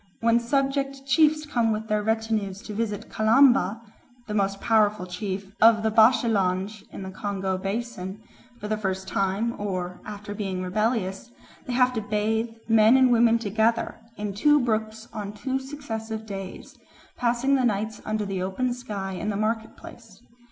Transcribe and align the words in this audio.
When 0.19 0.39
subject 0.39 1.05
chiefs 1.05 1.45
come 1.45 1.71
with 1.71 1.87
their 1.87 2.01
retinues 2.01 2.63
to 2.63 2.73
visit 2.73 3.07
Kalamba 3.09 3.81
(the 4.25 4.33
most 4.33 4.59
powerful 4.59 5.05
chief 5.05 5.53
of 5.61 5.83
the 5.83 5.91
Bashilange 5.91 6.85
in 6.91 7.03
the 7.03 7.11
Congo 7.11 7.55
Basin) 7.59 8.19
for 8.59 8.67
the 8.67 8.77
first 8.79 9.07
time 9.07 9.53
or 9.61 10.01
after 10.03 10.33
being 10.33 10.63
rebellious, 10.63 11.29
they 11.67 11.73
have 11.73 11.93
to 11.93 12.01
bathe, 12.01 12.49
men 12.67 12.97
and 12.97 13.11
women 13.11 13.37
together, 13.37 13.99
in 14.17 14.33
two 14.33 14.59
brooks 14.59 15.07
on 15.13 15.33
two 15.33 15.59
successive 15.59 16.25
days, 16.25 16.79
passing 17.15 17.53
the 17.53 17.63
nights 17.63 18.01
under 18.03 18.25
the 18.25 18.41
open 18.41 18.73
sky 18.73 19.11
in 19.11 19.29
the 19.29 19.35
market 19.37 19.77
place. 19.77 20.19